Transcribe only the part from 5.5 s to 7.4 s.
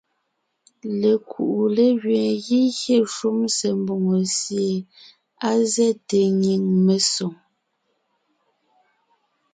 zɛ́te nyìŋ mesoŋ.